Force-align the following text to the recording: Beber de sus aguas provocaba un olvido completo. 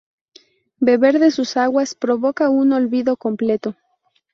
Beber 0.79 1.19
de 1.19 1.29
sus 1.29 1.57
aguas 1.57 1.93
provocaba 1.93 2.49
un 2.49 2.73
olvido 2.73 3.17
completo. 3.17 3.75